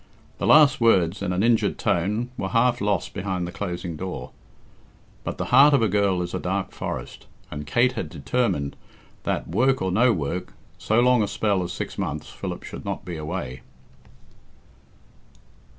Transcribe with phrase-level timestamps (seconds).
[0.39, 4.31] The last words, in an injured tone, were half lost behind the closing door.
[5.23, 8.75] But the heart of a girl is a dark forest, and Kate had determined
[9.25, 13.05] that, work or no work, so long a spell as six months Philip should not
[13.05, 13.61] be away.